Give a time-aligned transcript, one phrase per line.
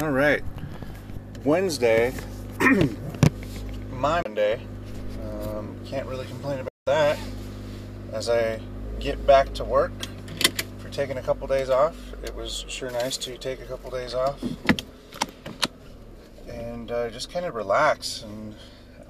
[0.00, 0.42] All right.
[1.44, 2.14] Wednesday,
[3.90, 4.58] my Monday.
[5.22, 7.18] Um, can't really complain about that.
[8.10, 8.58] As I
[9.00, 9.92] get back to work
[10.78, 14.14] for taking a couple days off, it was sure nice to take a couple days
[14.14, 14.42] off
[16.48, 18.22] and uh, just kind of relax.
[18.22, 18.54] And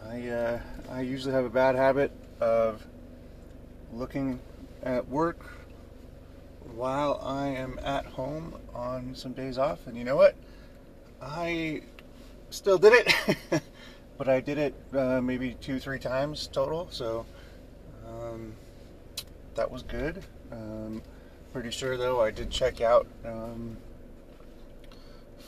[0.05, 0.61] I, uh,
[0.91, 2.11] I usually have a bad habit
[2.41, 2.85] of
[3.93, 4.41] looking
[4.83, 5.39] at work
[6.75, 9.87] while I am at home on some days off.
[9.87, 10.35] And you know what?
[11.25, 11.83] I
[12.51, 13.63] still did it,
[14.19, 16.89] but I did it uh, maybe two, three times total.
[16.91, 17.25] So
[18.07, 18.55] um,
[19.55, 20.23] that was good.
[20.51, 21.03] Um,
[21.53, 23.77] pretty sure though, I did check out um,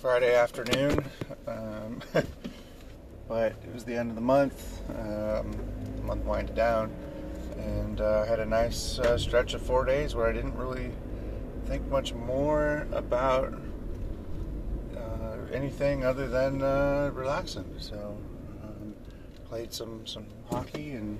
[0.00, 1.04] Friday afternoon,
[1.48, 2.00] um,
[3.28, 4.80] but it was the end of the month.
[4.90, 5.56] Um,
[6.04, 6.92] month winded down,
[7.56, 10.92] and uh, I had a nice uh, stretch of four days where I didn't really
[11.66, 13.54] think much more about
[15.52, 17.74] anything other than uh, relaxing.
[17.78, 18.16] So
[18.62, 18.94] um,
[19.46, 21.18] played some some hockey and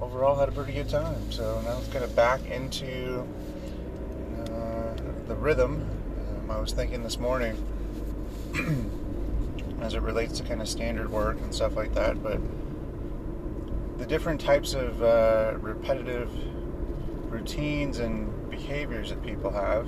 [0.00, 1.30] overall had a pretty good time.
[1.32, 3.26] So now it's kind of back into
[4.44, 4.94] uh,
[5.28, 5.88] the rhythm.
[6.40, 7.56] Um, I was thinking this morning
[9.80, 12.40] as it relates to kind of standard work and stuff like that, but
[13.98, 16.30] the different types of uh, repetitive
[17.30, 19.86] routines and behaviors that people have.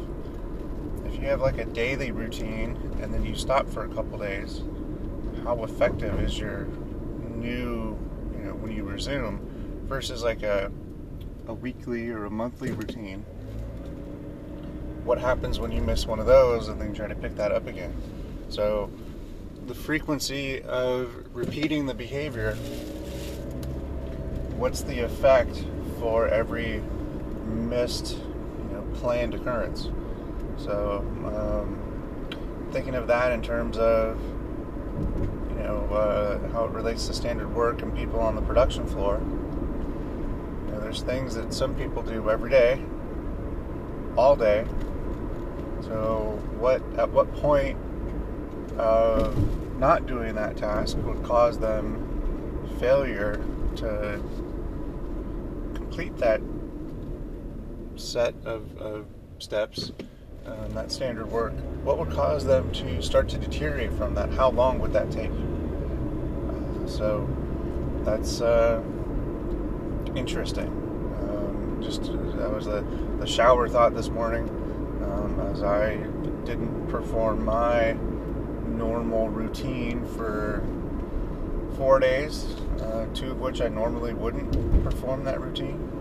[1.09, 4.61] If you have like a daily routine and then you stop for a couple days,
[5.43, 6.67] how effective is your
[7.35, 7.99] new,
[8.37, 9.41] you know, when you resume
[9.89, 10.71] versus like a,
[11.47, 13.21] a weekly or a monthly routine?
[15.05, 17.67] What happens when you miss one of those and then try to pick that up
[17.67, 17.95] again?
[18.51, 18.91] So,
[19.67, 22.55] the frequency of repeating the behavior,
[24.57, 25.65] what's the effect
[25.99, 26.83] for every
[27.47, 29.89] missed, you know, planned occurrence?
[30.59, 31.79] So, um,
[32.73, 34.21] thinking of that in terms of,
[35.51, 39.21] you know, uh, how it relates to standard work and people on the production floor.
[40.67, 42.83] You know, there's things that some people do every day,
[44.17, 44.67] all day.
[45.83, 47.79] So, what at what point
[48.79, 52.05] of not doing that task would cause them
[52.81, 53.41] failure
[53.77, 54.21] to
[55.75, 56.41] complete that
[57.97, 59.07] set of, of
[59.39, 59.93] steps,
[60.49, 64.31] um, that standard work, what would cause them to start to deteriorate from that?
[64.31, 65.31] How long would that take?
[65.31, 67.29] Uh, so
[68.05, 68.83] that's uh,
[70.15, 70.69] interesting.
[70.69, 72.85] Um, just that was the,
[73.19, 74.49] the shower thought this morning
[75.03, 75.97] um, as I
[76.45, 77.93] didn't perform my
[78.67, 80.63] normal routine for
[81.77, 82.45] four days,
[82.81, 85.98] uh, two of which I normally wouldn't perform that routine.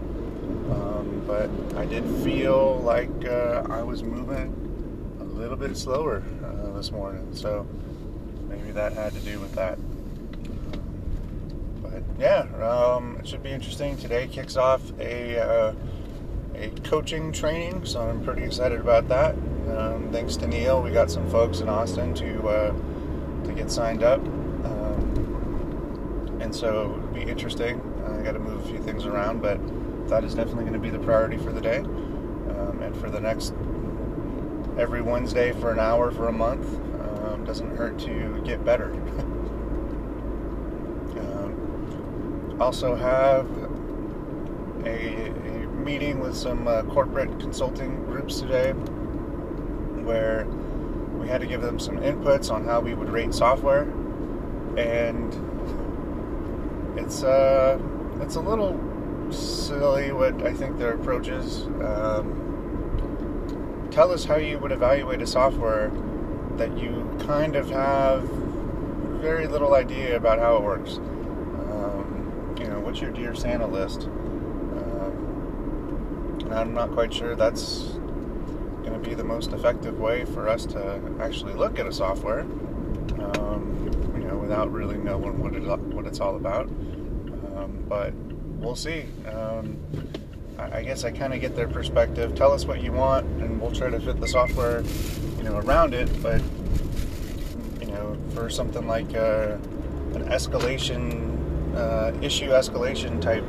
[0.72, 4.54] Um, but I did feel like uh, I was moving
[5.20, 7.66] a little bit slower uh, this morning, so
[8.50, 9.78] maybe that had to do with that.
[11.82, 13.98] But yeah, um, it should be interesting.
[13.98, 15.74] Today kicks off a uh,
[16.56, 19.36] a coaching training, so I'm pretty excited about that.
[19.70, 22.74] Um, thanks to Neil, we got some folks in Austin to uh,
[23.46, 27.82] to get signed up, um, and so it'll be interesting.
[28.08, 29.60] I got to move a few things around, but
[30.10, 33.20] that is definitely going to be the priority for the day, um, and for the
[33.20, 33.54] next
[34.78, 36.66] every Wednesday for an hour for a month.
[37.26, 38.90] Um, doesn't hurt to get better.
[41.18, 43.48] Um, also have
[44.86, 48.72] a, a, meeting with some uh, corporate consulting groups today
[50.04, 50.46] where
[51.18, 53.84] we had to give them some inputs on how we would rate software,
[54.78, 55.34] and
[57.00, 57.80] it's uh,
[58.22, 58.74] it's a little
[59.68, 61.64] silly what I think their approach is.
[61.84, 65.92] Um, tell us how you would evaluate a software
[66.56, 68.24] that you kind of have
[69.20, 70.96] very little idea about how it works.
[70.98, 74.04] Um, you know, what's your Dear Santa list?
[74.04, 75.18] Um,
[76.46, 77.80] and I'm not quite sure that's
[78.84, 82.46] going to be the most effective way for us to actually look at a software,
[83.20, 85.64] um, you know, without really knowing what, it,
[85.94, 86.68] what it's all about.
[86.68, 88.14] Um, but
[88.60, 89.06] we'll see.
[89.32, 89.78] Um,
[90.58, 92.36] I, guess I kind of get their perspective.
[92.36, 94.82] Tell us what you want, and we'll try to fit the software,
[95.38, 96.10] you know, around it.
[96.22, 96.42] But
[97.80, 99.58] you know, for something like uh,
[100.16, 103.44] an escalation uh, issue escalation type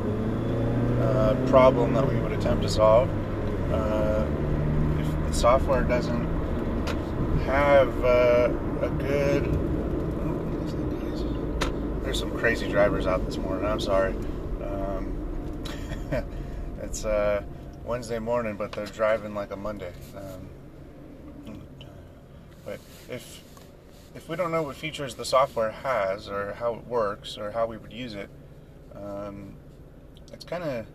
[1.01, 3.09] uh, problem that we would attempt to solve,
[3.73, 4.27] uh,
[5.01, 6.27] if the software doesn't
[7.47, 8.51] have uh,
[8.83, 9.69] a good
[12.03, 13.67] there's some crazy drivers out this morning.
[13.67, 14.15] I'm sorry.
[16.89, 17.43] It's uh,
[17.85, 19.93] Wednesday morning, but they're driving like a Monday.
[20.17, 21.61] Um,
[22.65, 22.81] but
[23.11, 23.43] if
[24.15, 27.67] if we don't know what features the software has or how it works or how
[27.67, 28.31] we would use it,
[28.95, 29.53] um,
[30.33, 30.87] it's kind of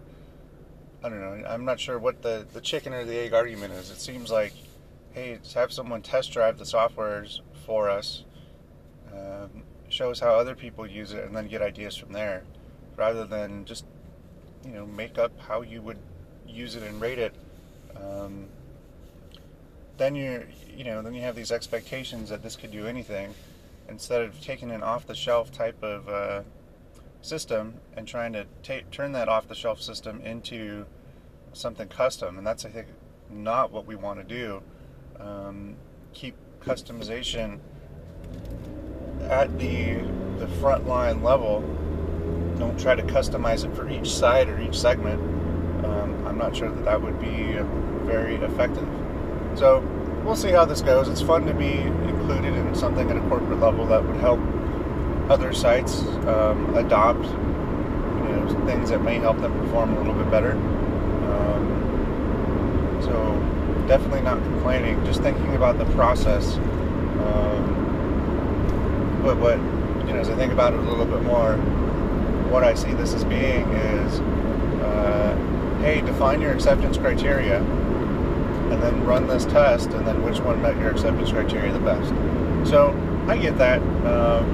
[1.03, 1.47] I don't know.
[1.47, 3.91] I'm not sure what the the chicken or the egg argument is.
[3.91, 4.53] It seems like,
[5.11, 8.23] hey, have someone test drive the softwares for us,
[9.13, 12.45] um, show us how other people use it, and then get ideas from there,
[12.97, 13.85] rather than just
[14.65, 15.99] you know make up how you would
[16.47, 17.33] use it and rate it.
[17.95, 18.47] Um,
[19.97, 20.45] then you're
[20.75, 23.33] you know then you have these expectations that this could do anything,
[23.89, 26.41] instead of taking an off the shelf type of uh,
[27.21, 28.45] system and trying to
[28.91, 30.85] turn that off the shelf system into
[31.53, 32.37] something custom.
[32.37, 32.87] And that's, I think,
[33.29, 34.61] not what we want to do.
[35.19, 35.75] Um,
[36.13, 37.59] keep customization
[39.21, 40.01] at the,
[40.37, 41.63] the front line level.
[42.57, 45.21] Don't try to customize it for each side or each segment.
[45.85, 47.57] Um, I'm not sure that that would be
[48.05, 48.87] very effective.
[49.55, 49.79] So
[50.23, 51.07] we'll see how this goes.
[51.07, 54.39] It's fun to be included in something at a corporate level that would help
[55.29, 60.29] other sites um, adopt you know, things that may help them perform a little bit
[60.29, 60.53] better.
[60.53, 61.79] Um,
[63.01, 66.55] so definitely not complaining, just thinking about the process.
[66.55, 67.79] Um,
[69.23, 69.57] but what
[70.07, 71.55] you know, as I think about it a little bit more,
[72.53, 75.35] what I see this as being is, uh,
[75.81, 80.77] hey, define your acceptance criteria, and then run this test, and then which one met
[80.77, 82.09] your acceptance criteria the best.
[82.69, 82.93] So
[83.27, 83.81] I get that.
[84.05, 84.47] Um,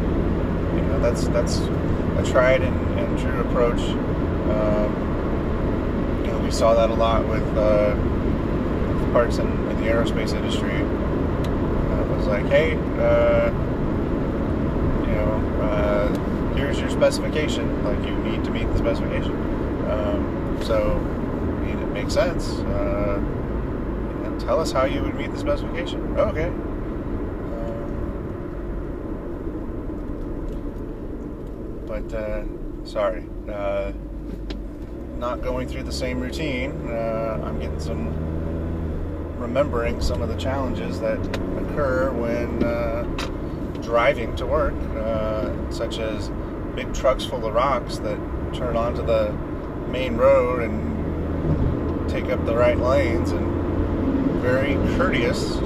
[0.76, 3.82] you know, that's that's a tried and, and true approach.
[3.82, 4.96] Um,
[6.24, 7.96] you know, we saw that a lot with uh,
[9.12, 10.72] parts in, in, the aerospace industry.
[10.72, 13.52] Uh, it was like, hey, uh,
[15.06, 16.08] you know, uh,
[16.60, 17.84] here's your specification.
[17.84, 19.32] Like, you need to meet the specification.
[19.90, 22.50] Um, so, I mean, it makes sense.
[22.60, 23.22] Uh,
[24.40, 26.18] tell us how you would meet the specification.
[26.18, 26.52] Okay.
[31.90, 32.44] but uh,
[32.86, 33.92] sorry, uh,
[35.18, 36.72] not going through the same routine.
[36.88, 38.08] Uh, I'm getting some
[39.38, 41.20] remembering some of the challenges that
[41.58, 43.04] occur when uh,
[43.82, 46.30] driving to work, uh, such as
[46.76, 48.18] big trucks full of rocks that
[48.54, 49.32] turn onto the
[49.90, 55.58] main road and take up the right lanes, and very courteous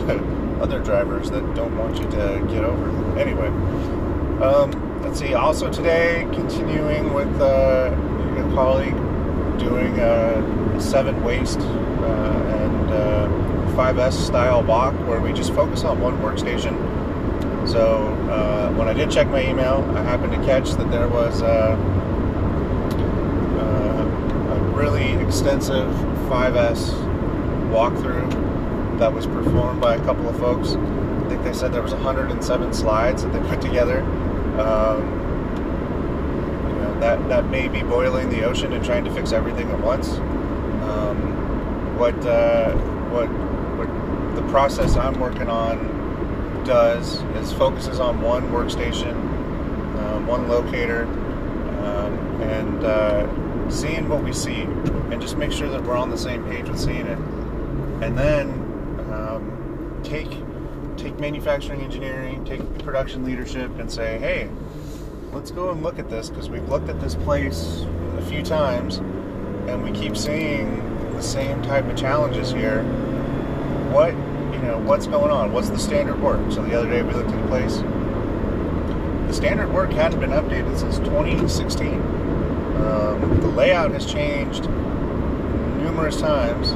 [0.62, 3.20] other drivers that don't want you to get over.
[3.20, 3.48] Anyway.
[4.42, 5.34] Um, let's see.
[5.34, 8.96] Also today, continuing with uh, a colleague
[9.60, 13.28] doing a seven waste uh, and uh,
[13.76, 16.74] 5S style walk where we just focus on one workstation.
[17.66, 21.42] So uh, when I did check my email, I happened to catch that there was
[21.42, 21.78] a,
[23.60, 25.88] uh, a really extensive
[26.28, 26.92] 5S
[27.72, 30.74] walkthrough that was performed by a couple of folks.
[30.74, 34.02] I think they said there was 107 slides that they put together
[34.60, 35.02] um,
[36.68, 39.80] you know, that that may be boiling the ocean and trying to fix everything at
[39.80, 40.10] once.
[40.10, 42.74] Um, what uh,
[43.10, 43.28] what
[43.78, 45.93] what the process I'm working on
[46.66, 49.14] does is focuses on one workstation,
[50.00, 54.62] um, one locator, um, and uh, seeing what we see,
[55.12, 57.18] and just make sure that we're on the same page with seeing it,
[58.02, 58.50] and then
[59.12, 60.30] um, take
[60.98, 64.50] take manufacturing engineering, take production leadership, and say, hey,
[65.34, 67.86] let's go and look at this because we've looked at this place
[68.18, 68.98] a few times
[69.68, 70.80] and we keep seeing
[71.14, 72.84] the same type of challenges here.
[73.92, 74.14] What,
[74.64, 75.52] you know, what's going on?
[75.52, 76.40] What's the standard work?
[76.50, 77.80] So the other day we looked at a place.
[79.28, 81.96] The standard work hadn't been updated since 2016.
[81.96, 84.70] Um, the layout has changed
[85.82, 86.72] numerous times,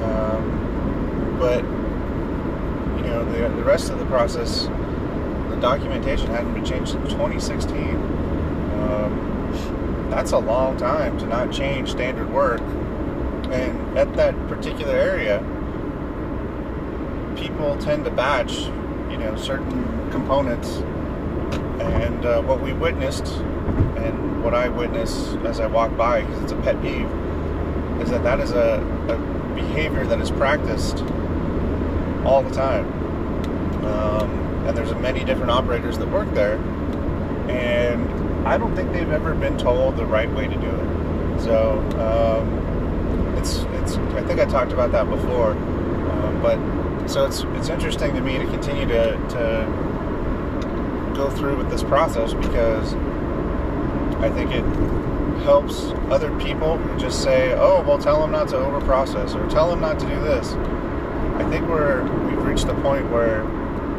[0.00, 1.64] um, but
[3.02, 7.96] you know, the, the rest of the process, the documentation hadn't been changed since 2016.
[8.76, 12.60] Um, that's a long time to not change standard work.
[13.50, 15.44] And at that particular area,
[17.42, 18.52] people tend to batch,
[19.10, 20.76] you know, certain components.
[21.80, 26.52] And uh, what we witnessed, and what I witness as I walk by, because it's
[26.52, 27.10] a pet peeve,
[28.00, 30.98] is that that is a, a behavior that is practiced
[32.24, 32.86] all the time.
[33.84, 34.30] Um,
[34.66, 36.58] and there's many different operators that work there,
[37.48, 41.40] and I don't think they've ever been told the right way to do it.
[41.40, 46.58] So um, it's it's I think I talked about that before, um, but
[47.06, 52.32] so it's it's interesting to me to continue to to go through with this process
[52.32, 52.94] because
[54.22, 54.64] I think it
[55.42, 59.80] helps other people just say, "Oh, well, tell them not to overprocess or tell them
[59.80, 60.52] not to do this."
[61.36, 63.42] I think we're we've reached the point where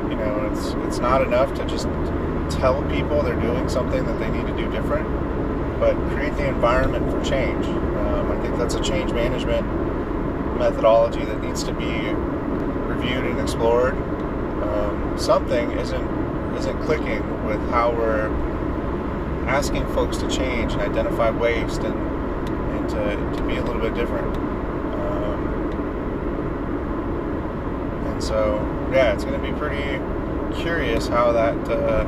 [0.10, 1.88] you know, it's it's not enough to just
[2.50, 5.08] tell people they're doing something that they need to do different,
[5.80, 7.66] but create the environment for change.
[7.66, 9.66] Um, I think that's a change management
[10.58, 12.14] methodology that needs to be
[13.04, 13.96] reviewed and explored.
[14.64, 16.24] Um, something isn't
[16.58, 18.30] isn't clicking with how we're
[19.48, 21.96] asking folks to change and identify waste and
[22.76, 24.38] and to, to be a little bit different.
[24.38, 25.72] Um,
[28.08, 28.56] and so,
[28.92, 30.00] yeah, it's going to be pretty
[30.62, 32.06] curious how that uh,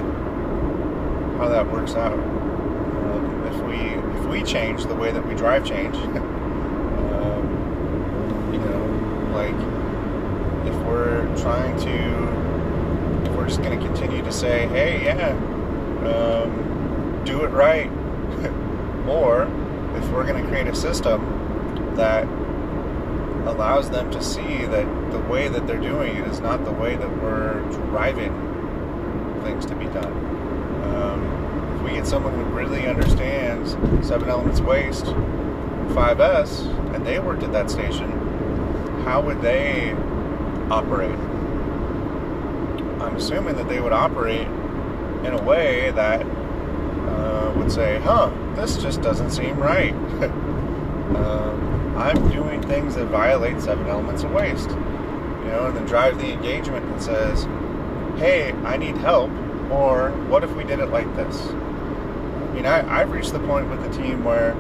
[1.37, 2.17] how that works out.
[2.17, 3.75] Um, if we
[4.19, 6.23] if we change the way that we drive change, um,
[8.53, 8.85] you know,
[9.33, 9.74] like
[10.95, 15.31] we're trying to, we're just going to continue to say, hey, yeah,
[16.07, 17.89] um, do it right,
[19.09, 19.43] or
[19.97, 21.21] if we're going to create a system
[21.97, 22.23] that
[23.45, 26.95] allows them to see that the way that they're doing it is not the way
[26.95, 27.59] that we're
[27.89, 28.31] driving
[29.43, 30.13] things to be done.
[30.95, 33.71] Um, if we get someone who really understands
[34.07, 38.09] seven elements waste, 5S, and they worked at that station,
[39.03, 39.93] how would they
[40.71, 41.19] operate?
[43.01, 44.47] I'm assuming that they would operate
[45.25, 49.93] in a way that uh, would say, huh, this just doesn't seem right.
[51.15, 54.69] um, I'm doing things that violate seven elements of waste.
[54.69, 57.43] You know, and then drive the engagement that says,
[58.17, 59.29] hey, I need help,
[59.69, 61.39] or what if we did it like this?
[61.41, 64.53] I mean, I, I've reached the point with the team where,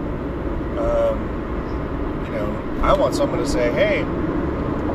[0.79, 4.03] um, you know, I want someone to say, hey,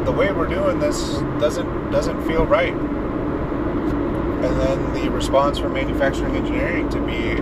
[0.05, 2.73] the way we're doing this doesn't doesn't feel right.
[2.73, 7.41] And then the response from manufacturing engineering to be,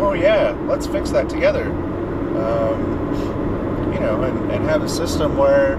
[0.00, 1.70] oh yeah, let's fix that together.
[1.70, 3.00] Um,
[3.92, 5.74] you know, and, and have a system where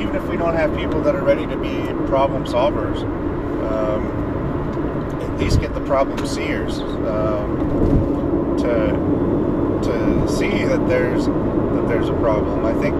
[0.00, 3.02] even if we don't have people that are ready to be problem solvers,
[3.68, 9.20] um, at least get the problem seers um, to
[9.82, 12.64] to see that there's that there's a problem.
[12.64, 12.94] I think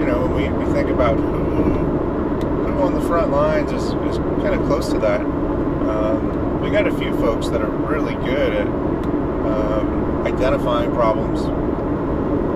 [0.00, 4.18] you know when we, we think about who who on the front lines is, is
[4.42, 5.20] kind of close to that.
[5.20, 11.40] Um, we got a few folks that are really good at um, identifying problems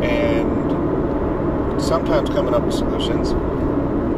[0.02, 0.68] and
[1.80, 3.32] sometimes coming up with solutions,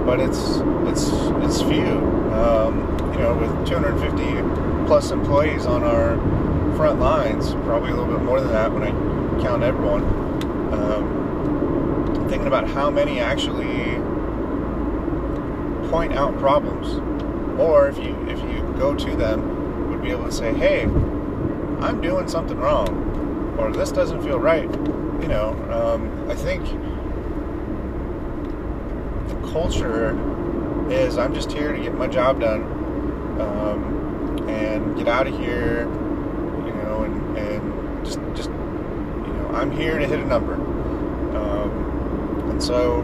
[0.04, 0.58] but it's
[0.88, 1.10] it's
[1.44, 2.20] it's few.
[2.30, 6.16] Um, you know, with 250 plus employees on our
[6.76, 8.90] front lines, probably a little bit more than that when I
[9.42, 10.02] count everyone.
[10.72, 13.99] Um, thinking about how many actually
[15.90, 16.94] point out problems,
[17.60, 22.00] or if you if you go to them, would be able to say, "Hey, I'm
[22.00, 26.64] doing something wrong," or "This doesn't feel right." You know, um, I think
[29.28, 30.16] the culture
[30.90, 32.62] is I'm just here to get my job done
[33.40, 35.88] um, and get out of here,
[36.66, 42.50] you know, and, and just just you know, I'm here to hit a number, um,
[42.50, 43.02] and so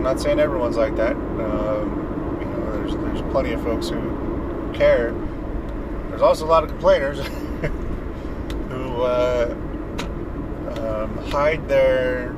[0.00, 1.12] I'm not saying everyone's like that.
[1.14, 5.12] Um, you know, there's there's plenty of folks who care.
[6.08, 7.18] There's also a lot of complainers
[8.70, 9.54] who uh,
[10.78, 12.34] um, hide their.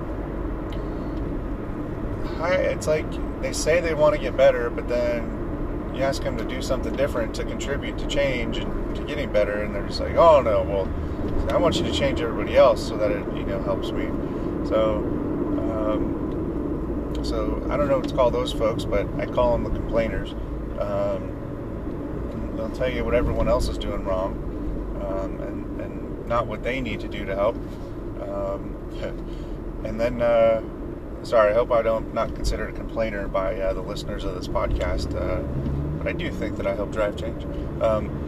[2.42, 3.07] It's like
[3.42, 6.97] they say they want to get better, but then you ask them to do something
[6.97, 10.64] different to contribute to change and to getting better, and they're just like, "Oh no,
[10.64, 14.07] well, I want you to change everybody else so that it you know helps me."
[14.66, 16.22] So, um,
[17.23, 20.33] so I don't know what to call those folks, but I call them the complainers.
[20.79, 24.33] Um, they'll tell you what everyone else is doing wrong,
[25.05, 27.57] um, and and not what they need to do to help.
[28.21, 28.76] Um,
[29.85, 30.62] and then, uh,
[31.23, 34.49] sorry, I hope I don't not considered a complainer by uh, the listeners of this
[34.49, 35.43] podcast, uh,
[35.99, 37.45] but I do think that I help drive change.
[37.83, 38.19] Um,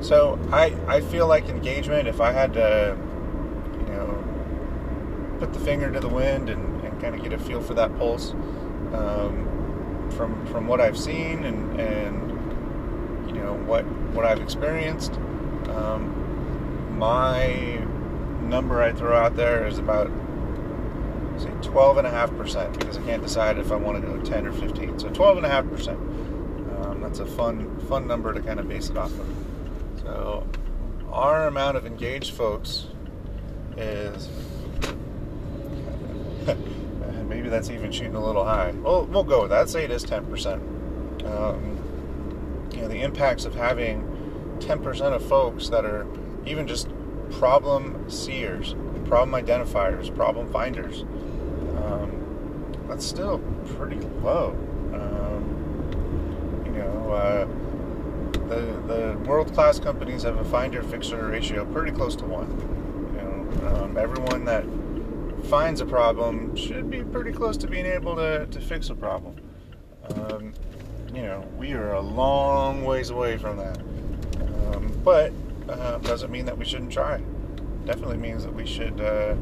[0.00, 2.08] so I I feel like engagement.
[2.08, 2.96] If I had to,
[3.80, 4.24] you know,
[5.38, 6.75] put the finger to the wind and, and
[7.06, 8.32] kind of get a feel for that pulse
[8.92, 15.12] um, from from what I've seen and and you know what what I've experienced.
[15.68, 17.78] Um, my
[18.42, 20.10] number I throw out there is about
[21.38, 24.20] say 12 and a half percent because I can't decide if I want to go
[24.20, 24.98] 10 or 15.
[24.98, 25.98] So 12 and a half percent.
[25.98, 29.28] Um, that's a fun fun number to kind of base it off of.
[30.02, 30.44] So
[31.12, 32.88] our amount of engaged folks
[33.76, 34.28] is
[37.36, 38.70] maybe that's even shooting a little high.
[38.70, 39.68] Well, we'll go with that.
[39.68, 40.62] Say it is 10 percent.
[41.26, 41.76] Um,
[42.72, 44.02] you know the impacts of having
[44.60, 46.06] 10% of folks that are
[46.46, 46.88] even just
[47.32, 48.74] problem seers,
[49.04, 51.02] problem identifiers, problem finders.
[51.82, 53.38] Um, that's still
[53.76, 54.52] pretty low.
[54.94, 57.44] Um, you know, uh,
[58.48, 62.48] the the world class companies have a finder fixer ratio pretty close to one.
[63.14, 64.64] You know, um, everyone that
[65.46, 69.36] finds a problem should be pretty close to being able to, to fix a problem.
[70.10, 70.52] Um,
[71.14, 73.78] you know, we are a long ways away from that.
[74.74, 75.32] Um, but
[75.68, 77.20] uh, doesn't mean that we shouldn't try.
[77.84, 79.32] Definitely means that we should uh,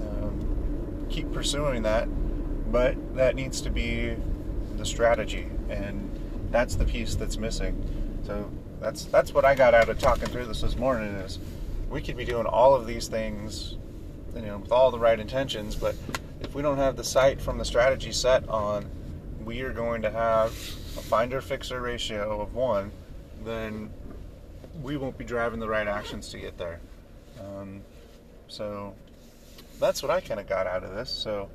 [0.00, 2.08] um, keep pursuing that.
[2.72, 4.16] But that needs to be
[4.76, 6.10] the strategy, and
[6.50, 8.20] that's the piece that's missing.
[8.24, 8.50] So
[8.80, 11.14] that's that's what I got out of talking through this this morning.
[11.16, 11.38] Is
[11.88, 13.76] we could be doing all of these things,
[14.36, 15.94] you know, with all the right intentions, but
[16.40, 18.88] if we don't have the sight from the strategy set on,
[19.44, 22.90] we are going to have a finder fixer ratio of one,
[23.44, 23.90] then
[24.82, 26.80] we won't be driving the right actions to get there.
[27.40, 27.80] Um,
[28.48, 28.94] so
[29.80, 31.10] that's what I kind of got out of this.
[31.10, 31.48] So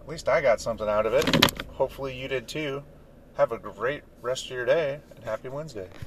[0.00, 1.62] at least I got something out of it.
[1.72, 2.82] Hopefully you did too.
[3.36, 5.88] Have a great rest of your day and happy Wednesday.